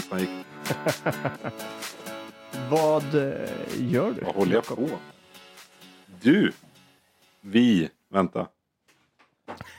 Vad 2.70 3.14
eh, 3.14 3.50
gör 3.78 4.12
du? 4.12 4.20
Vad 4.20 4.34
håller 4.34 4.54
jag 4.54 4.66
på? 4.66 4.88
Du! 6.22 6.52
Vi, 7.40 7.90
vänta. 8.08 8.48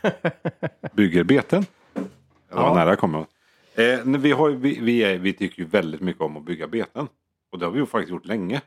Bygger 0.93 1.23
beten. 1.23 1.65
Det 1.93 2.55
var 2.55 2.63
Ja. 2.63 2.73
nära 2.73 2.89
jag 2.89 2.99
kom. 2.99 3.15
Eh, 3.15 3.25
vi, 4.05 4.31
har, 4.31 4.49
vi, 4.49 4.79
vi, 4.81 5.03
är, 5.03 5.17
vi 5.17 5.33
tycker 5.33 5.61
ju 5.61 5.67
väldigt 5.67 6.01
mycket 6.01 6.21
om 6.21 6.37
att 6.37 6.43
bygga 6.43 6.67
beten. 6.67 7.07
Och 7.49 7.59
det 7.59 7.65
har 7.65 7.71
vi 7.71 7.79
ju 7.79 7.85
faktiskt 7.85 8.11
gjort 8.11 8.25
länge. 8.25 8.61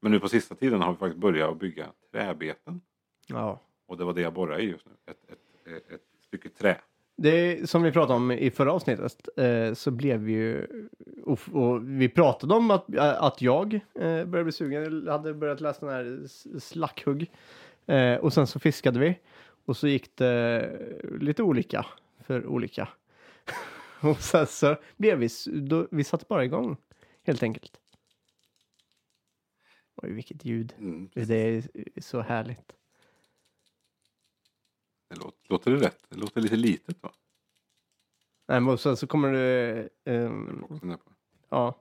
Men 0.00 0.12
nu 0.12 0.20
på 0.20 0.28
sista 0.28 0.54
tiden 0.54 0.80
har 0.82 0.92
vi 0.92 0.98
faktiskt 0.98 1.20
börjat 1.20 1.50
att 1.50 1.58
bygga 1.58 1.86
träbeten. 2.12 2.80
Ja. 3.26 3.60
Och 3.86 3.96
det 3.98 4.04
var 4.04 4.12
det 4.12 4.20
jag 4.20 4.32
borrade 4.32 4.62
i 4.62 4.70
just 4.70 4.86
nu. 4.86 4.92
Ett, 5.06 5.30
ett, 5.30 5.66
ett, 5.76 5.90
ett 5.92 6.02
stycke 6.26 6.48
trä. 6.48 6.80
Det 7.16 7.70
som 7.70 7.82
vi 7.82 7.92
pratade 7.92 8.16
om 8.16 8.30
i 8.30 8.50
förra 8.50 8.72
avsnittet 8.72 9.28
eh, 9.36 9.74
så 9.74 9.90
blev 9.90 10.20
vi 10.20 10.32
ju 10.32 10.66
och, 11.24 11.40
och 11.52 11.88
vi 12.00 12.08
pratade 12.08 12.54
om 12.54 12.70
att, 12.70 12.96
att 12.98 13.42
jag 13.42 13.74
eh, 13.74 14.00
började 14.00 14.44
bli 14.44 14.52
sugen, 14.52 15.08
hade 15.08 15.34
börjat 15.34 15.60
läsa 15.60 15.86
den 15.86 15.94
här 15.94 16.26
slackhugg 16.58 17.30
eh, 17.86 18.14
och 18.14 18.32
sen 18.32 18.46
så 18.46 18.60
fiskade 18.60 18.98
vi 18.98 19.18
och 19.64 19.76
så 19.76 19.88
gick 19.88 20.16
det 20.16 20.72
lite 21.20 21.42
olika 21.42 21.86
för 22.20 22.46
olika. 22.46 22.88
och 24.00 24.20
sen 24.20 24.46
så 24.46 24.76
blev 24.96 25.18
vi, 25.18 25.28
då, 25.46 25.86
vi 25.90 26.04
satte 26.04 26.24
bara 26.28 26.44
igång 26.44 26.76
helt 27.22 27.42
enkelt. 27.42 27.80
Oj, 29.96 30.12
vilket 30.12 30.44
ljud. 30.44 30.74
Mm. 30.78 31.10
Det 31.14 31.34
är 31.34 31.62
så 32.00 32.20
härligt. 32.20 32.72
Låter, 35.48 35.70
det 35.70 35.76
rätt? 35.86 35.98
Det 36.08 36.16
låter 36.16 36.40
lite 36.40 36.56
litet 36.56 37.02
va? 37.02 37.10
Nej, 38.48 38.60
men 38.60 38.78
sen 38.78 38.96
så 38.96 39.06
kommer 39.06 39.32
det, 39.32 39.88
på. 40.68 40.98
ja. 41.48 41.74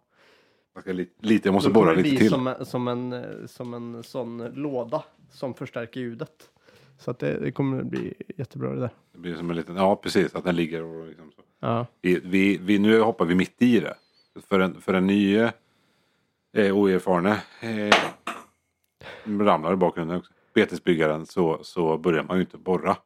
Lite, 1.19 1.47
jag 1.47 1.53
måste 1.53 1.69
Då 1.69 1.73
borra 1.73 1.93
lite 1.93 2.17
till. 2.17 2.29
Som, 2.29 2.47
en- 2.47 2.65
som, 2.65 2.87
en, 2.87 3.47
som 3.47 3.73
en 3.73 4.03
sån 4.03 4.37
låda 4.53 5.03
som 5.31 5.53
förstärker 5.53 5.99
ljudet. 5.99 6.49
Så 6.97 7.11
att 7.11 7.19
det, 7.19 7.39
det 7.39 7.52
kommer 7.52 7.83
bli 7.83 8.13
jättebra 8.37 8.69
det 8.69 8.79
där. 8.79 8.89
Det 9.11 9.19
blir 9.19 9.35
som 9.35 9.49
en 9.49 9.55
liten, 9.55 9.75
ja 9.75 9.95
precis, 9.95 10.35
att 10.35 10.43
den 10.43 10.55
ligger 10.55 10.83
och 10.83 11.07
liksom 11.07 11.31
så. 11.35 11.41
Ja, 11.59 11.85
Vi, 12.02 12.19
vi, 12.23 12.57
vi, 12.57 12.79
nu 12.79 12.99
hoppar 13.02 13.25
vi 13.25 13.35
mitt 13.35 13.61
i 13.61 13.79
det. 13.79 13.95
För 14.41 14.59
en, 14.59 14.81
för 14.81 14.93
en 14.93 15.07
ny 15.07 15.37
eh, 15.37 16.77
oerfarne 16.77 17.41
eh, 17.61 17.95
ramlar 19.25 19.73
i 19.73 19.75
bakgrunden 19.75 20.17
också. 20.17 20.33
Betesbyggaren 20.53 21.25
så, 21.25 21.63
så 21.63 21.97
börjar 21.97 22.23
man 22.23 22.37
ju 22.37 22.41
inte 22.43 22.57
borra. 22.57 22.97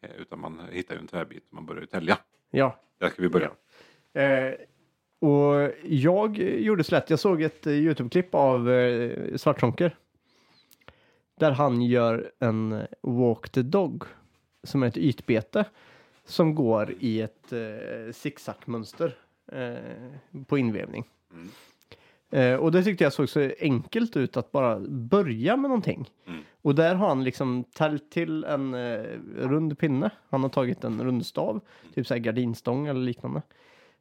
Eh, 0.00 0.10
utan 0.18 0.40
man 0.40 0.60
hittar 0.70 0.94
ju 0.94 1.00
en 1.00 1.06
träbit 1.06 1.48
och 1.48 1.54
man 1.54 1.66
börjar 1.66 1.80
ju 1.80 1.86
tälja. 1.86 2.18
ja. 2.50 2.80
Där 2.98 3.08
ska 3.08 3.22
vi 3.22 3.28
börja. 3.28 3.50
Eh, 4.12 4.54
och 5.18 5.72
jag 5.84 6.38
gjorde 6.38 6.84
så 6.84 6.94
lätt. 6.94 7.10
Jag 7.10 7.18
såg 7.18 7.42
ett 7.42 7.66
eh, 7.66 7.72
YouTube-klipp 7.72 8.34
av 8.34 8.70
eh, 8.70 9.36
Svartzonker. 9.36 9.96
Där 11.38 11.50
han 11.50 11.82
gör 11.82 12.32
en 12.38 12.72
eh, 12.72 12.84
walk 13.00 13.48
the 13.48 13.62
dog. 13.62 14.04
Som 14.62 14.82
är 14.82 14.86
ett 14.86 14.96
ytbete. 14.96 15.64
Som 16.24 16.54
går 16.54 16.94
i 17.00 17.20
ett 17.20 17.52
eh, 17.52 18.12
zigzag-mönster. 18.12 19.18
Eh, 19.52 20.42
på 20.46 20.58
invävning. 20.58 21.04
Mm. 21.32 21.48
Eh, 22.30 22.54
och 22.54 22.72
det 22.72 22.82
tyckte 22.82 23.04
jag 23.04 23.12
såg 23.12 23.28
så 23.28 23.50
enkelt 23.60 24.16
ut 24.16 24.36
att 24.36 24.52
bara 24.52 24.78
börja 24.88 25.56
med 25.56 25.70
någonting. 25.70 26.10
Mm. 26.26 26.40
Och 26.62 26.74
där 26.74 26.94
har 26.94 27.08
han 27.08 27.24
liksom 27.24 27.64
täljt 27.64 28.10
till 28.10 28.44
en 28.44 28.74
eh, 28.74 29.04
rund 29.36 29.78
pinne. 29.78 30.10
Han 30.28 30.42
har 30.42 30.50
tagit 30.50 30.84
en 30.84 31.04
rundstav, 31.04 31.60
typ 31.94 32.06
så 32.06 32.14
här 32.14 32.18
gardinstång 32.18 32.86
eller 32.86 33.00
liknande. 33.00 33.42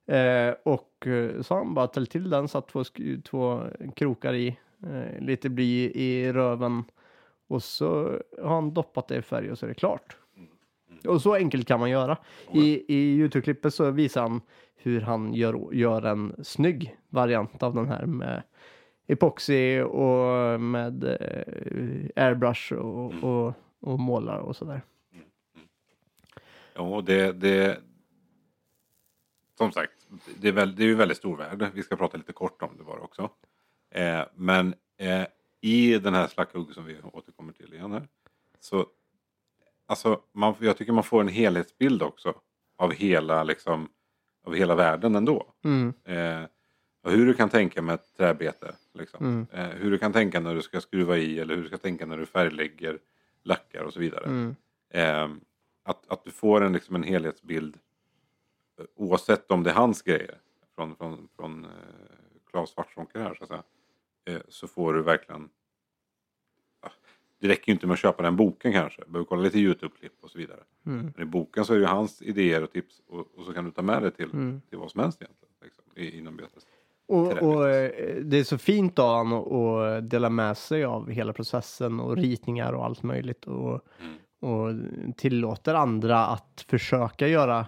Eh, 0.08 0.54
och 0.64 1.08
eh, 1.08 1.42
så 1.42 1.54
har 1.54 1.66
han 1.66 1.74
bara 1.74 1.88
täljt 1.88 2.12
till 2.12 2.30
den, 2.30 2.48
satt 2.48 2.68
två, 2.68 2.84
två 3.30 3.64
krokar 3.96 4.34
i, 4.34 4.58
eh, 4.84 5.20
lite 5.20 5.50
bly 5.50 5.86
i 5.86 6.34
röven. 6.34 6.84
Och 7.48 7.64
så 7.64 8.22
har 8.42 8.56
han 8.56 8.74
doppat 8.74 9.08
det 9.08 9.16
i 9.16 9.22
färg 9.22 9.52
och 9.52 9.60
så 9.60 9.66
är 9.66 9.68
det 9.68 9.76
klart. 9.76 10.18
Och 11.04 11.22
så 11.22 11.34
enkelt 11.34 11.68
kan 11.68 11.80
man 11.80 11.90
göra. 11.90 12.18
I, 12.54 12.94
i 12.94 13.18
Youtube-klippet 13.18 13.74
så 13.74 13.92
visar 13.92 14.22
han 14.22 14.42
hur 14.76 15.02
han 15.02 15.34
gör, 15.34 15.74
gör 15.74 16.02
en 16.02 16.36
snygg 16.44 16.98
variant 17.10 17.64
av 17.64 17.76
den 17.76 17.88
här 17.88 18.06
med 18.06 18.44
epoxy 19.08 19.82
och 19.82 20.62
med 20.62 21.04
eh, 21.04 22.26
airbrush 22.26 22.74
och, 22.74 23.24
och, 23.24 23.54
och 23.80 24.00
målar 24.00 24.38
och 24.38 24.56
sådär. 24.56 24.82
Ja, 26.74 27.04
det, 27.06 27.32
det... 27.32 27.80
Som 29.58 29.72
sagt, 29.72 30.08
det 30.42 30.48
är, 30.48 30.52
väl, 30.52 30.76
det 30.76 30.84
är 30.84 30.88
ju 30.88 30.96
väldigt 30.96 31.18
stor 31.18 31.38
värld. 31.38 31.72
Vi 31.74 31.84
ska 31.84 31.96
prata 31.96 32.18
lite 32.18 32.34
kort 32.34 32.62
om 32.62 32.70
det 32.78 32.84
bara 32.84 33.00
också. 33.00 33.30
Eh, 33.90 34.22
men 34.36 34.76
eh, 34.98 35.26
i 35.62 36.00
den 36.00 36.14
här 36.14 36.28
slackhugg 36.28 36.74
som 36.74 36.86
vi 36.86 36.98
återkommer 37.14 37.54
till 37.54 37.74
igen 37.74 37.92
här. 37.92 38.08
Så, 38.60 38.86
alltså, 39.86 40.22
man, 40.34 40.56
jag 40.60 40.78
tycker 40.78 40.94
man 40.94 41.04
får 41.04 41.22
en 41.22 41.28
helhetsbild 41.28 42.02
också. 42.04 42.34
Av 42.78 42.92
hela, 42.94 43.44
liksom, 43.44 43.90
av 44.44 44.54
hela 44.56 44.76
världen 44.76 45.16
ändå. 45.16 45.54
Mm, 45.64 45.94
Eh, 46.04 46.44
och 47.04 47.12
hur 47.12 47.26
du 47.26 47.34
kan 47.34 47.50
tänka 47.50 47.82
med 47.82 47.96
ett 47.96 48.16
träbete. 48.18 48.76
Liksom. 48.94 49.26
Mm. 49.26 49.48
Eh, 49.52 49.76
hur 49.78 49.92
du 49.92 49.98
kan 49.98 50.14
tänka 50.14 50.40
när 50.40 50.56
du 50.56 50.62
ska 50.62 50.82
skruva 50.82 51.18
i 51.18 51.40
eller 51.40 51.56
hur 51.56 51.62
du 51.62 51.68
ska 51.68 51.78
tänka 51.78 52.06
när 52.06 52.18
du 52.18 52.26
färglägger, 52.26 53.00
lackar 53.44 53.84
och 53.84 53.94
så 53.94 54.00
vidare. 54.00 54.26
mm, 54.26 54.56
Eh, 54.90 55.30
att, 55.84 56.08
att 56.12 56.24
du 56.24 56.32
får 56.32 56.64
en, 56.64 56.74
liksom 56.74 56.96
en 56.96 57.04
helhetsbild 57.04 57.78
eh, 58.80 58.86
oavsett 58.96 59.52
om 59.52 59.64
det 59.64 59.70
är 59.70 59.74
hans 59.74 60.02
grejer 60.02 60.40
från, 60.76 60.96
från, 60.96 61.28
från 61.36 61.66
eh, 61.66 61.70
Claes 62.52 62.70
Svartzonker 62.70 63.20
här 63.20 63.34
så 63.34 63.44
att 63.44 63.50
säga. 63.50 63.64
Eh, 64.26 64.42
så 64.48 64.68
får 64.68 64.94
du 64.94 65.02
verkligen 65.04 65.50
det 67.40 67.48
räcker 67.48 67.68
ju 67.68 67.74
inte 67.74 67.88
med 67.88 67.94
att 67.94 68.00
köpa 68.00 68.24
den 68.24 68.36
boken 68.36 68.74
kanske. 68.74 69.02
Du 69.06 69.12
behöver 69.12 69.26
kolla 69.26 69.42
lite 69.42 69.58
YouTube-klipp 69.60 70.14
och 70.22 70.32
så 70.32 70.38
vidare. 70.38 70.60
mm, 70.86 71.14
Men 71.18 71.28
i 71.28 71.30
boken 71.32 71.66
så 71.66 71.74
är 71.74 71.78
det 71.78 71.82
ju 71.84 71.88
hans 71.90 72.22
idéer 72.22 72.64
och 72.64 72.72
tips 72.72 73.02
och, 73.08 73.20
och 73.38 73.46
så 73.46 73.54
kan 73.54 73.66
du 73.66 73.72
ta 73.72 73.82
med 73.82 74.02
det 74.02 74.12
till, 74.12 74.30
Mm. 74.34 74.62
till 74.70 74.78
vad 74.78 74.92
som 74.92 75.02
helst 75.02 75.22
egentligen. 75.22 75.54
Liksom, 75.64 75.84
inom 76.20 76.36
betes. 76.38 76.64
Och, 77.08 77.32
och 77.34 77.70
eh, 77.70 78.16
det 78.24 78.38
är 78.38 78.44
så 78.44 78.58
fint 78.58 79.00
av 79.00 79.16
han 79.16 79.34
att- 79.34 80.10
dela 80.10 80.30
med 80.30 80.58
sig 80.58 80.84
av 80.84 81.10
hela 81.10 81.34
processen 81.34 82.00
och 82.00 82.18
ritningar 82.18 82.74
och 82.74 82.86
allt 82.86 83.04
möjligt 83.04 83.46
och, 83.46 83.82
Mm. 84.02 84.16
och 84.40 84.74
tillåter 85.18 85.74
andra 85.74 86.26
att 86.26 86.66
försöka 86.68 87.28
göra 87.28 87.66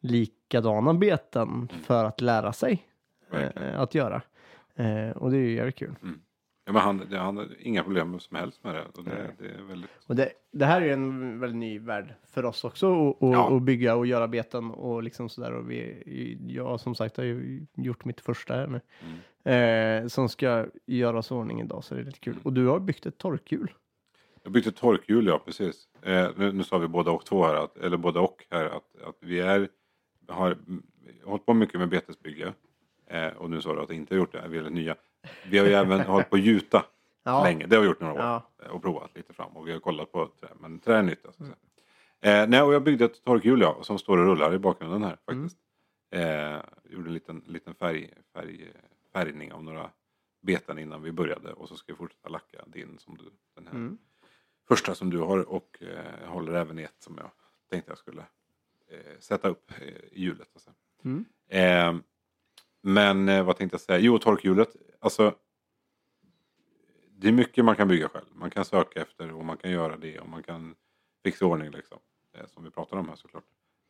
likadana 0.00 0.94
beten 0.94 1.68
för 1.82 2.04
att 2.04 2.20
lära 2.20 2.52
sig 2.52 2.86
eh, 3.32 3.80
att 3.80 3.94
göra. 3.94 4.22
Eh, 4.74 5.10
och 5.16 5.30
det 5.30 5.36
är 5.36 5.40
ju 5.40 5.54
jävligt 5.54 5.76
kul. 5.78 5.94
Ja, 6.68 6.72
men 6.72 6.82
han, 6.82 7.06
han 7.12 7.36
har 7.36 7.48
inga 7.58 7.82
problem 7.82 8.20
som 8.20 8.36
helst 8.36 8.64
med 8.64 8.74
det. 8.74 8.84
Och 8.94 9.04
det, 9.04 9.34
det 9.38 9.48
är 9.48 9.62
väldigt... 9.62 9.90
Och 10.06 10.16
det, 10.16 10.32
det 10.52 10.64
här 10.64 10.82
är 10.82 10.92
en 10.92 11.40
väldigt 11.40 11.58
ny 11.58 11.78
värld 11.78 12.14
för 12.32 12.44
oss 12.44 12.64
också 12.64 13.10
att 13.10 13.16
och, 13.22 13.34
Ja. 13.34 13.44
och 13.44 13.62
bygga 13.62 13.94
och 13.96 14.06
göra 14.06 14.28
beten 14.28 14.70
och 14.70 15.02
liksom 15.02 15.28
sådär. 15.28 15.52
Och 15.52 15.70
vi, 15.70 16.38
jag 16.46 16.80
som 16.80 16.94
sagt 16.94 17.16
har 17.16 17.24
ju 17.24 17.66
gjort 17.74 18.04
mitt 18.04 18.20
första 18.20 18.54
här 18.54 18.66
nu. 18.66 18.80
Mm. 19.44 20.02
Eh, 20.02 20.08
som 20.08 20.28
ska 20.28 20.66
göras 20.86 21.30
i 21.30 21.34
ordning 21.34 21.60
idag 21.60 21.84
så 21.84 21.94
det 21.94 22.00
är 22.00 22.04
lite 22.04 22.20
kul. 22.20 22.36
Och 22.42 22.52
du 22.52 22.66
har 22.66 22.80
byggt 22.80 23.06
ett 23.06 23.18
torkhjul. 23.18 23.72
Jag 24.42 24.52
byggde 24.52 24.72
torkhjul, 24.72 25.26
ja 25.26 25.42
precis. 25.44 25.88
Eh, 26.02 26.28
nu, 26.36 26.52
nu 26.52 26.64
sa 26.64 26.78
vi 26.78 26.88
båda 26.88 27.10
och 27.10 27.24
två 27.24 27.44
här, 27.44 27.54
att, 27.54 27.76
eller 27.76 27.96
båda 27.96 28.20
och 28.20 28.44
här, 28.50 28.64
att, 28.64 29.02
att 29.08 29.16
vi 29.20 29.40
är, 29.40 29.68
har 30.28 30.50
mm, 30.50 30.82
hållit 31.24 31.46
på 31.46 31.54
mycket 31.54 31.80
med 31.80 31.88
betesbygge. 31.88 32.52
Eh, 33.10 33.28
och 33.28 33.50
nu 33.50 33.60
sa 33.60 33.74
du 33.74 33.80
att 33.80 33.88
jag 33.88 33.96
inte 33.96 34.14
har 34.14 34.18
gjort 34.18 34.32
det, 34.32 34.48
vi 34.48 34.58
är 34.58 34.70
nya. 34.70 34.96
Vi 35.46 35.58
har 35.58 35.66
ju 35.66 35.72
även 35.72 36.00
hållit 36.00 36.30
på 36.30 36.36
att 36.36 36.42
gjuta 36.42 36.84
Ja. 37.22 37.42
länge, 37.44 37.66
det 37.66 37.76
har 37.76 37.82
vi 37.82 37.88
gjort 37.88 38.00
några 38.00 38.14
år. 38.14 38.20
Ja. 38.20 38.42
eh, 38.64 38.70
Och 38.70 38.82
provat 38.82 39.10
lite 39.16 39.32
fram 39.32 39.56
och 39.56 39.68
vi 39.68 39.72
har 39.72 39.80
kollat 39.80 40.12
på 40.12 40.26
trä, 40.40 40.48
men 40.60 40.78
trä 40.78 40.96
är 40.96 41.02
nytt. 41.02 41.26
Alltså. 41.26 41.42
Eh, 42.20 42.46
nej, 42.48 42.62
och 42.62 42.74
jag 42.74 42.82
byggde 42.82 43.04
ett 43.04 43.24
torkhjul 43.24 43.60
ja, 43.60 43.78
som 43.82 43.98
står 43.98 44.18
och 44.18 44.24
rullar 44.26 44.54
i 44.54 44.58
bakgrunden 44.58 45.02
här 45.02 45.16
faktiskt. 45.26 45.58
Eh, 46.10 46.56
gjorde 46.90 47.08
en 47.08 47.14
liten, 47.14 47.42
liten 47.46 47.74
färg, 47.74 48.10
färg, 48.34 48.72
färgning 49.12 49.52
av 49.52 49.64
några 49.64 49.90
beten 50.40 50.78
innan 50.78 51.02
vi 51.02 51.12
började 51.12 51.52
och 51.52 51.68
så 51.68 51.76
ska 51.76 51.92
vi 51.92 51.96
fortsätta 51.96 52.28
lacka 52.28 52.58
din 52.66 52.98
som 52.98 53.16
du, 53.16 53.24
den 53.54 53.66
här 53.66 53.74
Mm. 53.74 53.98
första 54.68 54.94
som 54.94 55.10
du 55.10 55.18
har 55.18 55.48
och 55.48 55.82
eh, 55.82 56.28
håller 56.28 56.52
även 56.52 56.78
i 56.78 56.82
ett 56.82 56.96
som 56.98 57.14
jag 57.18 57.30
tänkte 57.70 57.90
jag 57.90 57.98
skulle 57.98 58.22
eh, 58.90 59.18
sätta 59.20 59.48
upp 59.48 59.70
eh, 59.80 59.88
i 59.88 60.22
hjulet. 60.22 60.48
Alltså. 60.54 60.70
Mm. 61.04 61.24
Men 62.82 63.28
eh, 63.28 63.44
vad 63.44 63.56
tänkte 63.56 63.74
jag 63.74 63.80
säga? 63.80 63.98
Jo, 63.98 64.18
torkhjulet. 64.18 64.76
Alltså, 65.00 65.34
det 67.16 67.28
är 67.28 67.32
mycket 67.32 67.64
man 67.64 67.76
kan 67.76 67.88
bygga 67.88 68.08
själv. 68.08 68.24
Man 68.34 68.50
kan 68.50 68.64
söka 68.64 69.02
efter 69.02 69.32
och 69.32 69.44
man 69.44 69.56
kan 69.56 69.70
göra 69.70 69.96
det 69.96 70.18
och 70.18 70.28
man 70.28 70.42
kan 70.42 70.74
fixa 71.24 71.46
ordning 71.46 71.70
liksom. 71.70 71.98
Eh, 72.38 72.46
som 72.46 72.64
vi 72.64 72.70
pratar 72.70 72.96
om 72.96 73.08
här 73.08 73.16
såklart. 73.16 73.44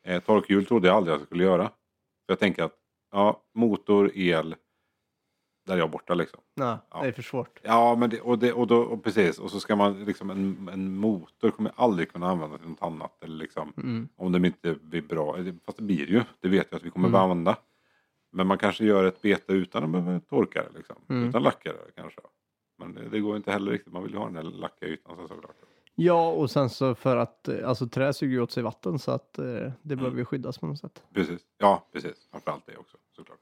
Eh, 0.07 0.23
torkhjul 0.23 0.67
trodde 0.67 0.89
jag 0.89 0.97
aldrig 0.97 1.15
att 1.15 1.21
jag 1.21 1.27
skulle 1.27 1.45
göra. 1.45 1.65
För 1.69 2.33
jag 2.33 2.39
tänker 2.39 2.63
att 2.63 2.75
ja, 3.13 3.43
motor, 3.55 4.11
el, 4.15 4.57
där 5.67 5.75
är 5.75 5.79
jag 5.79 5.91
borta 5.91 6.15
liksom. 6.15 6.41
Nej, 6.57 6.77
Ja. 6.91 7.03
det 7.03 7.09
är 7.09 7.13
för 7.13 7.23
svårt. 7.23 7.61
Ja, 7.63 7.97
men 7.97 8.11
det, 8.11 8.21
och, 8.21 8.39
det, 8.39 8.53
och, 8.53 8.67
då, 8.67 8.79
och 8.83 9.05
precis. 9.05 9.39
Och 9.39 9.51
så 9.51 9.61
ska 9.61 9.77
man 9.77 10.05
liksom 10.05 10.31
en, 10.31 10.69
en 10.73 10.97
motor 10.97 11.51
kommer 11.51 11.71
jag 11.77 11.85
aldrig 11.85 12.13
kunna 12.13 12.29
använda 12.31 12.59
till 12.59 12.69
något 12.69 12.83
annat. 12.83 13.25
Eller 13.25 13.37
liksom, 13.37 13.73
Mm. 13.77 14.09
Om 14.17 14.33
de 14.33 14.45
inte 14.45 14.75
blir 14.75 15.03
bra. 15.03 15.37
Fast 15.67 15.79
det 15.79 15.85
blir 15.85 16.07
ju. 16.11 16.23
Det 16.41 16.49
vet 16.49 16.67
jag 16.71 16.77
att 16.79 16.85
vi 16.85 16.91
kommer 16.91 17.09
Mm. 17.09 17.21
använda. 17.21 17.57
Men 18.31 18.47
man 18.47 18.59
kanske 18.59 18.85
gör 18.85 19.05
ett 19.05 19.23
bete 19.23 19.53
utan 19.53 19.85
att 19.85 19.91
behöva 19.91 20.21
torka 20.21 20.63
det. 20.63 20.79
Liksom. 20.79 20.97
Mm. 21.09 21.29
Utan 21.29 21.43
lackare 21.43 21.77
kanske. 21.97 22.21
Men 22.79 22.95
det, 22.95 23.09
det 23.09 23.21
går 23.21 23.37
inte 23.37 23.53
heller 23.53 23.73
riktigt. 23.73 23.93
Man 23.93 24.03
vill 24.03 24.13
ju 24.13 24.19
ha 24.19 24.25
den 24.25 24.35
där 24.35 24.43
lackiga 24.43 24.89
ytan 24.89 25.17
så 25.17 25.29
såklart. 25.29 25.57
Ja, 25.95 26.31
och 26.31 26.51
sen 26.51 26.71
så 26.71 26.95
för 26.95 27.17
att 27.17 27.49
eh, 27.49 27.69
alltså 27.69 27.87
trä 27.89 28.13
suger 28.13 28.33
ju 28.35 28.41
åt 28.43 28.51
sig 28.51 28.63
vatten 28.63 28.99
så 28.99 29.11
att 29.11 29.39
eh, 29.39 29.45
det 29.45 29.73
behöver 29.83 30.07
Mm. 30.07 30.19
ju 30.19 30.25
skyddas 30.25 30.59
på 30.59 30.67
något 30.67 30.79
sätt. 30.79 31.03
Precis. 31.15 31.41
Ja, 31.59 31.87
precis. 31.93 32.29
Framförallt 32.31 32.67
det 32.67 32.77
också 32.77 32.97
såklart. 33.17 33.39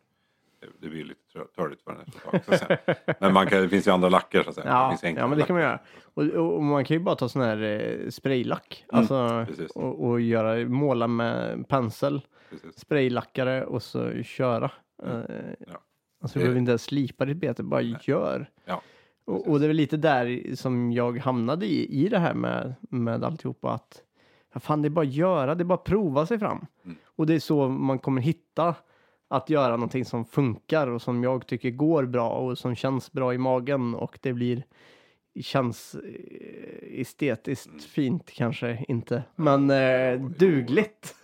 Det, 0.61 0.67
det 0.81 0.89
blir 0.89 1.05
lite 1.05 1.21
törligt 1.57 1.83
för 1.83 1.97
den 2.47 2.59
säga. 2.59 2.79
Men 3.21 3.33
man 3.33 3.47
kan, 3.47 3.63
det 3.63 3.69
finns 3.69 3.87
ju 3.87 3.91
andra 3.91 4.09
lacker 4.09 4.43
så 4.43 4.49
att 4.49 4.55
säga. 4.55 4.67
Ja, 4.69 4.91
enklare 5.03 5.15
ja, 5.25 5.27
men 5.27 5.39
det 5.39 5.45
kan 5.45 5.57
man 5.57 5.63
lacker. 5.65 5.81
Och, 6.15 6.55
och, 6.55 6.63
man 6.63 6.85
kan 6.85 6.97
ju 6.97 7.03
bara 7.03 7.15
ta 7.17 7.29
sån 7.29 7.43
här 7.43 7.63
eh, 7.63 8.09
spraylack. 8.11 8.85
Mm, 8.93 8.99
Alltså, 9.01 9.47
och, 9.75 10.05
och 10.09 10.21
göra, 10.21 10.69
måla 10.69 11.07
med 11.07 11.69
pensel, 11.69 12.21
Precis. 12.51 12.79
spraylackare 12.81 13.65
och 13.65 13.83
så 13.83 14.23
köra. 14.23 14.71
Mm. 15.03 15.17
Eh, 15.21 15.27
Ja. 15.67 15.79
Alltså 16.23 16.39
du 16.39 16.41
Det- 16.41 16.45
behöver 16.45 16.59
inte 16.61 16.71
ens 16.71 16.83
slipa 16.85 17.25
ditt 17.25 17.37
bete, 17.37 17.63
bara 17.63 17.81
gör. 17.81 18.51
Ja, 18.65 18.83
Och, 19.25 19.49
och 19.49 19.59
det 19.61 19.67
är 19.67 19.69
väl 19.69 19.77
lite 19.77 19.97
där 19.97 20.55
som 20.57 20.93
jag 20.93 21.19
hamnade 21.19 21.67
i, 21.67 22.05
i 22.05 22.09
det 22.09 22.19
här 22.19 22.35
med, 22.35 22.75
med 22.81 23.25
alltihopa 23.25 23.71
att 23.73 24.03
fan 24.63 24.83
det 24.83 24.89
är 24.89 24.91
bara 24.91 25.07
att 25.07 25.13
göra, 25.13 25.55
det 25.55 25.63
är 25.63 25.65
bara 25.65 25.75
att 25.75 25.85
prova 25.85 26.27
sig 26.27 26.39
fram. 26.39 26.67
Mm. 26.85 26.97
Och 27.07 27.27
det 27.27 27.35
är 27.35 27.39
så 27.41 27.69
man 27.69 27.99
kommer 27.99 28.23
hitta 28.23 28.75
att 29.29 29.51
göra 29.51 29.71
någonting 29.77 30.05
som 30.05 30.25
funkar 30.25 30.87
och 30.87 31.03
som 31.03 31.23
jag 31.25 31.47
tycker 31.47 31.71
går 31.71 32.05
bra 32.05 32.31
och 32.31 32.59
som 32.59 32.75
känns 32.75 33.13
bra 33.13 33.35
i 33.35 33.39
magen 33.39 33.95
och 33.95 34.19
det 34.23 34.33
blir 34.33 34.65
känns 35.41 35.95
eh, 35.95 37.01
estetiskt 37.01 37.85
fint 37.85 38.31
kanske 38.31 38.85
inte, 38.89 39.23
men 39.37 39.71
eh, 39.71 40.21
dugligt. 40.21 41.15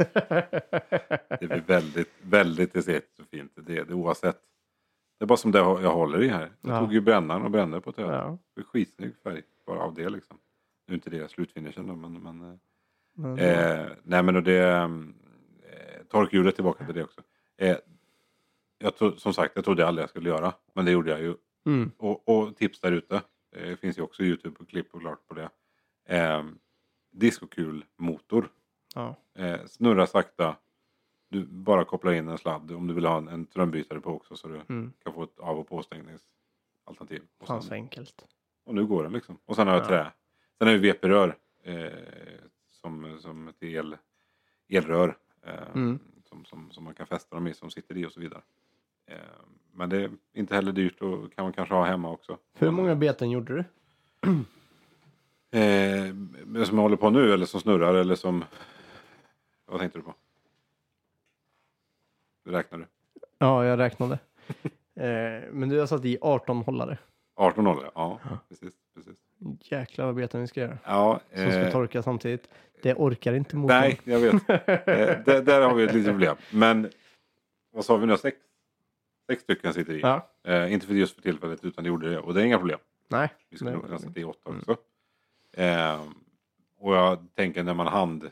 Det 1.40 1.46
blir 1.48 1.62
väldigt, 1.66 2.08
väldigt 2.22 2.76
estetiskt 2.76 3.20
och 3.20 3.26
fint. 3.26 3.52
Det, 3.56 3.82
det 3.84 3.94
oavsett. 3.94 4.38
Det 5.18 5.24
är 5.24 5.26
bara 5.26 5.36
som 5.36 5.52
det 5.52 5.58
jag 5.58 5.92
håller 5.94 6.22
i 6.22 6.28
här. 6.28 6.50
Jag 6.60 6.74
Ja. 6.74 6.80
tog 6.80 6.92
ju 6.92 7.00
brännaren 7.00 7.42
och 7.42 7.50
brände 7.50 7.80
på 7.80 7.90
ett 7.90 7.98
öga. 7.98 8.12
ja, 8.12 8.38
Det 8.54 8.60
är 8.60 8.64
skitsnygg 8.64 9.12
färg 9.24 9.42
bara 9.66 9.78
av 9.80 9.94
det 9.94 10.08
liksom. 10.10 10.38
Nu 10.86 10.92
är 10.92 10.96
inte 10.96 11.10
det 11.10 11.30
slutfinishen 11.30 11.86
då 11.86 11.94
men, 11.94 12.12
men 12.22 12.40
eh, 12.50 12.56
men, 13.14 13.38
Eh, 13.38 13.86
nej 14.02 14.22
men 14.22 14.36
och 14.36 14.42
det... 14.42 14.58
Eh, 14.62 14.88
torkhjulet 16.10 16.54
tillbaka 16.54 16.84
till 16.84 16.94
det 16.94 17.04
också. 17.04 17.20
Eh, 17.58 17.76
jag 18.82 18.96
tro, 18.96 19.16
som 19.16 19.34
sagt, 19.34 19.52
jag 19.56 19.64
trodde 19.64 19.86
aldrig 19.86 20.02
jag 20.02 20.10
skulle 20.10 20.28
göra. 20.28 20.54
Men 20.72 20.84
det 20.84 20.90
gjorde 20.92 21.10
jag 21.10 21.20
ju. 21.20 21.34
mm, 21.66 21.90
Och, 21.96 22.28
och 22.28 22.56
tips 22.56 22.80
där 22.80 22.92
ute. 22.92 23.22
Det 23.50 23.76
finns 23.80 23.98
ju 23.98 24.02
också 24.02 24.22
Youtube 24.22 24.56
och 24.60 24.68
klipp 24.68 24.94
och 24.94 25.00
klart 25.00 25.26
på 25.26 25.34
det. 25.34 25.48
Eh, 26.04 26.44
Diskokul 27.10 27.84
motor. 27.96 28.48
ja, 28.94 29.16
Eh, 29.34 29.64
snurra 29.66 30.06
sakta. 30.06 30.56
Du 31.28 31.44
bara 31.46 31.84
kopplar 31.84 32.12
in 32.12 32.28
en 32.28 32.38
sladd 32.38 32.70
om 32.70 32.86
du 32.86 32.94
vill 32.94 33.04
ha 33.06 33.16
en, 33.16 33.28
en 33.28 33.46
strömbytare 33.46 34.00
på 34.00 34.10
också 34.10 34.36
så 34.36 34.48
du 34.48 34.54
mm, 34.68 34.92
kan 35.04 35.12
få 35.12 35.22
ett 35.22 35.38
av 35.38 35.58
och 35.58 35.68
påstängningsalternativ. 35.68 37.22
Och, 37.38 37.46
sen, 37.46 37.62
så 37.62 37.74
enkelt. 37.74 38.26
och 38.64 38.74
nu 38.74 38.86
går 38.86 39.02
den 39.02 39.12
liksom. 39.12 39.38
Och 39.44 39.56
sen 39.56 39.66
har 39.66 39.74
jag 39.74 39.82
Ja. 39.84 39.88
trä. 39.88 40.12
Sen 40.58 40.68
har 40.68 40.74
vi 40.74 40.90
VP-rör 40.92 41.36
eh, 41.62 41.92
som, 42.70 43.18
som 43.20 43.48
ett 43.48 43.62
el, 43.62 43.96
elrör. 44.68 45.18
Eh, 45.42 45.52
Mm. 45.74 45.98
som, 46.24 46.44
som, 46.44 46.70
som 46.70 46.84
man 46.84 46.94
kan 46.94 47.06
fästa 47.06 47.36
dem 47.36 47.46
i 47.46 47.54
som 47.54 47.70
sitter 47.70 47.96
i 47.96 48.06
och 48.06 48.12
så 48.12 48.20
vidare. 48.20 48.42
Eh, 49.12 49.18
men 49.72 49.88
det 49.88 49.96
är 49.96 50.10
inte 50.34 50.54
heller 50.54 50.72
dyrt 50.72 51.00
och 51.00 51.34
kan 51.34 51.44
man 51.44 51.52
kanske 51.52 51.74
ha 51.74 51.84
hemma 51.84 52.10
också. 52.10 52.38
Hur 52.58 52.70
många 52.70 52.94
beten 52.94 53.30
gjorde 53.30 53.54
du? 53.54 53.64
Eh, 55.54 56.14
som 56.64 56.76
jag 56.78 56.82
håller 56.82 56.96
på 56.96 57.10
nu 57.10 57.32
eller 57.32 57.46
som 57.46 57.60
snurrar 57.60 57.94
eller 57.94 58.14
som... 58.14 58.44
Vad 59.66 59.80
tänkte 59.80 59.98
du 59.98 60.02
på? 60.02 60.14
Du? 62.44 62.86
Ja, 63.38 63.64
jag 63.64 63.78
räknade. 63.78 64.18
eh, 64.94 65.50
men 65.52 65.68
du 65.68 65.80
har 65.80 65.86
satt 65.86 66.04
i 66.04 66.18
18 66.20 66.62
hållare. 66.62 66.98
18 67.34 67.66
håller 67.66 67.82
jag. 67.82 67.92
Ja, 67.94 68.18
precis. 68.48 68.74
precis. 68.94 69.16
Jäklar 69.60 70.06
vad 70.06 70.14
beten 70.14 70.40
vi 70.40 70.46
ska 70.46 70.60
göra. 70.60 70.78
Ja, 70.84 71.20
Som 71.34 71.50
ska 71.50 71.60
eh, 71.60 71.72
torka 71.72 72.02
samtidigt. 72.02 72.48
Det 72.82 72.94
orkar 72.94 73.32
inte 73.32 73.56
motorn. 73.56 73.80
nej, 73.80 74.00
jag 74.04 74.18
vet. 74.18 74.34
Eh, 74.88 75.24
där, 75.24 75.42
där 75.42 75.60
har 75.60 75.74
vi 75.74 75.84
ett 75.84 75.94
litet 75.94 76.10
problem. 76.10 76.36
Men 76.50 76.90
vad 77.72 77.84
sa 77.84 77.96
vi 77.96 78.06
nu? 78.06 78.16
Sex, 78.16 78.36
sex 79.26 79.42
stycken 79.42 79.74
sitter 79.74 79.92
i. 79.94 80.00
Ja, 80.00 80.28
Eh, 80.44 80.72
inte 80.72 80.86
för 80.86 80.94
just 80.94 81.14
för 81.14 81.22
tillfället 81.22 81.64
utan 81.64 81.84
det 81.84 81.88
gjorde 81.88 82.10
det. 82.10 82.18
Och 82.18 82.34
det 82.34 82.40
är 82.42 82.44
inga 82.44 82.58
problem. 82.58 82.78
nej. 83.08 83.28
Vi 83.50 83.56
skulle 83.56 83.80
kunna 83.80 83.98
sätta 83.98 84.20
i 84.20 84.24
åtta 84.24 84.50
också. 84.50 84.76
Eh, 85.52 86.00
och 86.78 86.94
jag 86.96 87.26
tänker 87.34 87.62
när 87.62 87.74
man 87.74 87.86
hand 87.86 88.24
eh, 88.24 88.30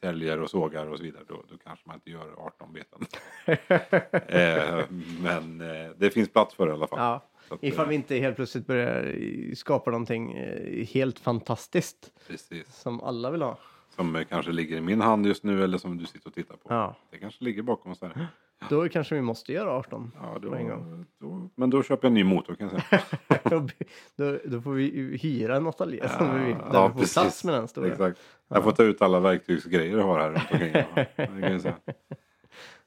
täljer 0.00 0.40
och 0.40 0.50
sågar 0.50 0.86
och 0.86 0.96
så 0.98 1.04
vidare. 1.04 1.22
Då, 1.28 1.44
då 1.48 1.56
kanske 1.64 1.88
man 1.88 1.94
inte 1.96 2.10
gör 2.10 2.34
18 2.38 2.72
beten. 2.72 3.06
eh, 4.28 4.84
men 5.22 5.58
det 5.96 6.10
finns 6.10 6.28
plats 6.32 6.54
för 6.54 6.66
det 6.66 6.70
i 6.70 6.74
alla 6.74 6.86
fall. 6.86 6.98
ja. 6.98 7.30
Att, 7.48 7.64
Ifall 7.64 7.84
eh, 7.84 7.88
vi 7.88 7.94
inte 7.94 8.16
helt 8.16 8.36
plötsligt 8.36 8.66
börjar 8.66 9.14
skapa 9.54 9.90
någonting 9.90 10.32
eh, 10.32 10.86
helt 10.86 11.18
fantastiskt 11.18 12.12
Precis. 12.28 12.74
som 12.76 13.00
alla 13.00 13.30
vill 13.30 13.42
ha. 13.42 13.58
Som 13.88 14.24
kanske 14.28 14.52
ligger 14.52 14.76
i 14.76 14.80
min 14.80 15.00
hand 15.00 15.26
just 15.26 15.44
nu 15.44 15.64
eller 15.64 15.78
som 15.78 15.96
du 15.98 16.06
sitter 16.06 16.28
och 16.28 16.34
tittar 16.34 16.56
på. 16.56 16.66
Ja, 16.68 16.96
Det 17.10 17.18
kanske 17.18 17.44
ligger 17.44 17.62
bakom 17.62 17.92
oss 17.92 17.98
där. 17.98 18.28
Då 18.70 18.88
kanske 18.88 19.14
vi 19.14 19.20
måste 19.20 19.52
göra 19.52 19.70
18. 19.70 20.12
Ja, 20.22 20.38
då, 20.42 20.48
På 20.50 20.56
en 20.56 20.68
gång. 20.68 21.06
då, 21.20 21.50
men 21.54 21.70
då 21.70 21.82
köper 21.82 22.04
jag 22.04 22.10
en 22.10 22.14
ny 22.14 22.24
motor 22.24 22.54
kan 22.54 22.70
jag 22.72 22.82
säga. 22.82 23.02
då, 24.16 24.38
då 24.44 24.60
får 24.60 24.72
vi 24.72 25.18
hyra 25.22 25.56
en 25.56 25.66
ateljé 25.66 26.08
som 26.08 26.38
vi 26.40 26.44
vill. 26.46 26.54
Där 26.56 26.70
Ja, 26.72 26.88
vi 26.96 27.06
får 27.06 27.12
plats 27.22 27.44
med 27.44 27.54
den 27.54 27.68
stora. 27.68 27.86
Exakt. 27.88 28.20
Jag 28.48 28.64
får 28.64 28.72
ta 28.72 28.82
ut 28.82 29.02
alla 29.02 29.20
verktygsgrejer 29.20 29.98
jag 29.98 30.04
har 30.06 30.20
här 30.20 30.30
runt 30.30 30.52
omkring. 30.52 30.72
Ja. 31.66 31.72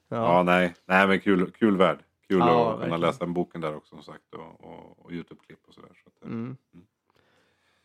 Ja. 0.09 0.17
Ja, 0.17 0.43
nej. 0.43 0.73
nej, 0.85 1.07
men 1.07 1.19
kul, 1.19 1.51
kul 1.51 1.77
värld. 1.77 1.97
Kul 2.27 2.37
Ja, 2.39 2.73
att 2.73 2.83
kunna 2.83 2.97
läsa 2.97 3.25
den 3.25 3.33
boken 3.33 3.61
där 3.61 3.75
också 3.75 3.95
som 3.95 4.03
sagt. 4.03 4.33
Och, 4.35 4.65
och, 4.65 5.05
och 5.05 5.11
Youtube-klipp 5.11 5.59
och 5.67 5.73
sådär. 5.73 5.89
Så 6.03 6.25
eh, 6.25 6.31
Mm. 6.31 6.57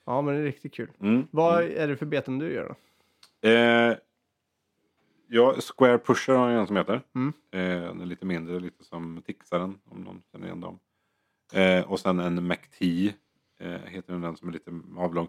ja, 0.06 0.22
men 0.22 0.34
det 0.34 0.40
är 0.40 0.44
riktigt 0.44 0.74
kul. 0.74 0.90
mm. 1.00 1.26
Vad 1.30 1.62
är 1.64 1.88
det 1.88 1.96
för 1.96 2.06
beten 2.06 2.38
du 2.38 2.52
gör 2.52 2.68
då? 2.68 3.48
Eh, 3.48 3.96
ja, 5.32 5.54
Square 5.60 5.98
Pusher 5.98 6.34
har 6.34 6.50
jag 6.50 6.60
en 6.60 6.66
som 6.66 6.76
heter. 6.76 7.02
Mm. 7.14 7.32
Eh, 7.50 7.88
den 7.88 8.00
är 8.00 8.06
lite 8.06 8.26
mindre, 8.26 8.60
lite 8.60 8.84
som 8.84 9.22
Tixaren 9.26 9.78
om 9.84 10.00
någon 10.00 10.22
känner 10.32 10.46
igen 10.46 10.60
dem. 10.60 10.78
Eh, 11.52 11.90
och 11.90 12.00
sen 12.00 12.18
en 12.20 12.46
McT 12.46 12.82
eh, 13.58 13.80
heter 13.86 14.12
den 14.14 14.36
som 14.36 14.48
är 14.48 14.52
lite 14.52 14.80
avlång. 14.96 15.28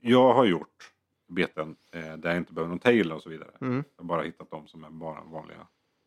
Jag 0.00 0.34
har 0.34 0.44
gjort 0.44 0.92
beten 1.28 1.76
eh, 1.92 2.16
där 2.16 2.28
jag 2.30 2.36
inte 2.36 2.52
behöver 2.52 2.68
någon 2.68 2.78
tail 2.78 3.12
och 3.12 3.22
så 3.22 3.28
vidare. 3.30 3.50
Mm. 3.60 3.84
Jag 3.96 4.02
har 4.02 4.08
bara 4.08 4.22
hittat 4.22 4.50
dem 4.50 4.66
som 4.68 4.84
är 4.84 4.90
bara 4.90 5.24
vanliga 5.24 5.66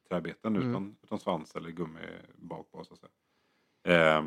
träbeten 0.10 0.56
Mm. 0.56 0.70
utan, 0.70 0.96
utan 1.04 1.20
svans 1.20 1.56
eller 1.56 1.70
gummi 1.70 2.00
bak 2.36 2.72
på. 2.72 2.84
Så 2.84 2.94
att 2.94 3.00
säga. 3.00 4.18
Eh, 4.18 4.24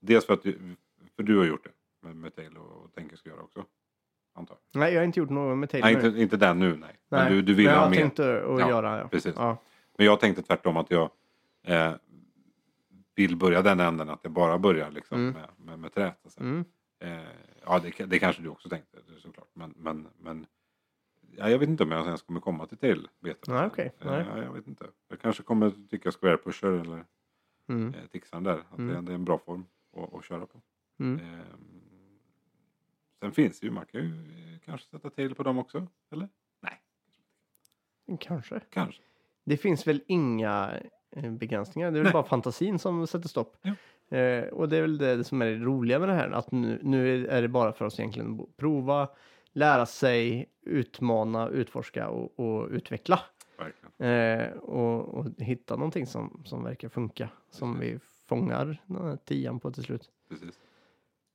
dels 0.00 0.26
för 0.26 0.34
att 0.34 0.42
du, 0.42 0.76
för 1.16 1.22
du 1.22 1.38
har 1.38 1.44
gjort 1.44 1.64
det 1.64 1.72
med, 2.06 2.16
med 2.16 2.34
tail 2.34 2.56
och, 2.56 2.84
och 2.84 2.92
tänker 2.92 3.16
ska 3.16 3.30
göra 3.30 3.42
också. 3.42 3.64
Antar 4.36 4.56
jag. 4.72 4.80
Nej, 4.80 4.92
jag 4.92 5.00
har 5.00 5.04
inte 5.04 5.20
gjort 5.20 5.30
något 5.30 5.58
med 5.58 5.68
Nej, 5.72 5.82
Taylor. 5.82 6.04
inte, 6.06 6.20
inte 6.22 6.36
den 6.36 6.58
nu 6.58 6.68
nej. 6.76 6.78
Nej, 6.80 7.24
Men 7.24 7.32
du, 7.32 7.42
du 7.42 7.54
vill 7.54 7.64
men 7.66 7.74
jag 7.74 7.80
ha 7.80 7.90
mer. 7.90 7.96
tänkt 7.96 8.18
att, 8.18 8.26
att 8.44 8.60
Ja, 8.60 8.68
göra. 8.68 8.98
Ja. 8.98 9.08
precis. 9.08 9.34
Ja. 9.36 9.56
Men 9.96 10.06
jag 10.06 10.20
tänkte 10.20 10.42
tvärtom 10.42 10.76
att 10.76 10.90
jag 10.90 11.10
eh, 11.62 11.92
vill 13.14 13.36
börja 13.36 13.62
den 13.62 13.80
änden 13.80 14.10
att 14.10 14.20
jag 14.22 14.32
bara 14.32 14.58
börjar 14.58 14.90
liksom 14.90 15.18
Mm. 15.20 15.34
med, 15.34 15.48
med, 15.66 15.78
med 15.78 15.94
trät. 15.94 16.18
Alltså. 16.24 16.40
Mm. 16.40 16.64
Eh, 17.00 17.18
ja, 17.64 17.78
det, 17.78 18.04
det 18.04 18.18
kanske 18.18 18.42
du 18.42 18.48
också 18.48 18.68
tänkte 18.68 18.98
såklart. 19.18 19.48
Men, 19.54 19.74
men, 19.76 20.08
men 20.20 20.46
ja, 21.36 21.50
jag 21.50 21.58
vet 21.58 21.68
inte 21.68 21.82
om 21.82 21.90
jag 21.90 22.04
ens 22.06 22.22
kommer 22.22 22.40
komma 22.40 22.66
till 22.66 22.78
tailbetet. 22.78 23.48
Nej, 23.48 23.66
okej. 23.66 23.92
Eh, 24.00 24.06
Nej. 24.10 24.24
ja, 24.34 24.42
jag 24.42 24.52
vet 24.52 24.66
inte. 24.66 24.84
Jag 25.08 25.20
kanske 25.20 25.42
kommer 25.42 25.72
tycka 25.90 26.10
square 26.12 26.36
pusher 26.36 26.72
eller 26.72 27.04
Mm. 27.68 27.94
eh, 27.94 28.06
tixan 28.12 28.42
där. 28.44 28.58
Att 28.70 28.78
Mm. 28.78 28.94
det, 28.94 29.00
det 29.00 29.12
är 29.12 29.14
en 29.14 29.24
bra 29.24 29.38
form 29.38 29.64
att, 29.96 30.14
att 30.14 30.24
köra 30.24 30.46
på. 30.46 30.60
Mm. 31.00 31.20
Sen 33.20 33.32
finns 33.32 33.60
det 33.60 33.66
ju, 33.66 33.72
man 33.72 33.86
kan 33.86 34.00
ju 34.00 34.06
eh, 34.08 34.58
kanske 34.64 34.86
sätta 34.90 35.10
tail 35.10 35.34
på 35.34 35.42
dem 35.42 35.58
också. 35.58 35.86
Eller? 36.10 36.28
Nej, 36.60 36.80
Kanske. 38.20 38.60
kanske. 38.70 39.02
Det 39.44 39.56
finns 39.56 39.86
väl 39.86 40.02
inga 40.06 40.80
eh, 41.10 41.30
begränsningar. 41.32 41.90
Det 41.90 41.94
är 41.98 42.00
väl 42.00 42.04
Nej. 42.04 42.12
bara 42.12 42.24
fantasin 42.28 42.78
som 42.78 43.06
sätter 43.06 43.28
stopp. 43.28 43.56
Ja. 43.62 43.74
Eh, 44.16 44.44
och 44.48 44.68
det 44.68 44.76
är 44.76 44.80
väl 44.82 44.98
det 44.98 45.24
som 45.24 45.42
är 45.42 45.46
det 45.46 45.56
roliga 45.56 45.98
med 45.98 46.08
det 46.08 46.14
här. 46.14 46.30
Att 46.30 46.52
nu, 46.52 46.78
nu 46.82 47.26
är 47.26 47.42
det 47.42 47.48
bara 47.48 47.72
för 47.72 47.84
oss 47.84 48.00
egentligen 48.00 48.40
att 48.40 48.56
prova, 48.56 49.08
lära 49.52 49.86
sig, 49.86 50.46
utmana, 50.62 51.48
utforska 51.48 52.08
och, 52.08 52.40
och 52.40 52.68
utveckla. 52.70 53.20
Eh, 53.98 54.50
och, 54.50 55.14
och 55.14 55.26
hitta 55.38 55.76
någonting 55.76 56.06
som, 56.06 56.42
som 56.44 56.64
verkar 56.64 56.88
funka. 56.88 57.28
Som 57.50 57.78
vi 57.80 57.98
fångar 58.26 58.82
den 58.86 58.96
här 59.04 59.16
tian 59.16 59.60
på 59.60 59.70
till 59.70 59.84
slut. 59.84 60.10
Precis. 60.28 60.58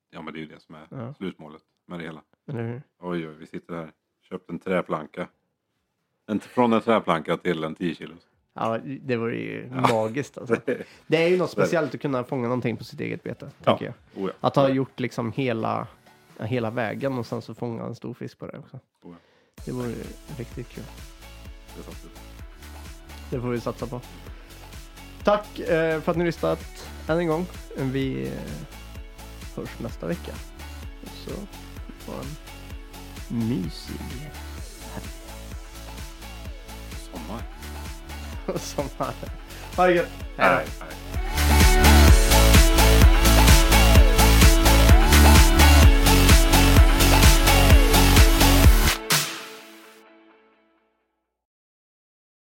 Ja 0.09 0.21
men 0.21 0.33
det 0.33 0.39
är 0.39 0.41
ju 0.41 0.47
det 0.47 0.59
som 0.59 0.75
är 0.75 0.88
Ja. 0.89 1.13
slutmålet 1.13 1.61
med 1.91 2.00
det 2.00 2.05
hela. 2.05 2.21
Hur? 2.48 2.81
Oj, 3.00 3.27
oj, 3.27 3.36
vi 3.39 3.48
sitter 3.48 3.75
här. 3.75 3.91
Köpt 4.29 4.50
en 4.50 4.60
träplanka. 4.60 5.27
En, 6.27 6.39
från 6.39 6.74
en 6.74 6.81
träplanka 6.81 7.38
till 7.38 7.63
en 7.63 7.75
10 7.75 7.95
kilos. 7.95 8.27
Ja, 8.53 8.77
det 9.01 9.15
var 9.15 9.27
ju 9.27 9.69
magiskt 9.89 10.38
alltså. 10.38 10.55
Det 11.07 11.24
är 11.24 11.27
ju 11.27 11.38
något 11.38 11.51
speciellt 11.51 11.95
att 11.95 12.01
kunna 12.01 12.24
fånga 12.24 12.43
någonting 12.43 12.77
på 12.77 12.83
sitt 12.83 13.00
eget 13.00 13.24
bete, 13.24 13.50
tänker 13.63 13.86
jag. 13.86 14.24
Oh, 14.24 14.29
ja. 14.29 14.48
Att 14.48 14.55
ha 14.55 14.69
gjort 14.69 15.00
liksom 15.00 15.31
hela, 15.31 15.88
ja, 16.38 16.45
hela 16.45 16.69
vägen 16.69 17.17
och 17.17 17.25
sen 17.25 17.41
så 17.41 17.53
fånga 17.53 17.83
en 17.83 17.95
stor 17.95 18.13
fisk 18.13 18.39
på 18.39 18.48
det 18.48 18.57
också. 18.57 18.79
Oh, 19.01 19.12
ja. 19.12 19.17
Det 19.65 19.71
vore 19.71 19.93
riktigt 20.38 20.69
kul. 20.69 20.83
Det. 21.75 22.10
Det 23.29 23.41
får 23.41 23.50
vi 23.50 23.60
satsa 23.60 23.88
på. 23.88 24.01
tack 25.24 25.60
eh, 25.60 26.01
för 26.01 26.12
att 26.12 26.17
ni 26.17 26.25
lyssnat 26.25 26.89
än 27.07 27.19
en 27.19 27.27
gång. 27.27 27.45
Vi 27.77 28.27
eh, 28.27 28.33
hörs 29.55 29.79
nästa 29.79 30.07
vecka. 30.07 30.31
Så 31.03 31.31
får 32.05 32.13
en 32.13 33.50
mysig 33.50 33.96
Sommar. 37.12 37.43
sommar. 38.60 39.13
Ha 39.75 39.88
det 39.88 39.93
gött. 39.93 40.10
Hej 40.38 40.50
då. 40.50 40.55
Nej, 40.55 40.65
nej. 40.79 40.90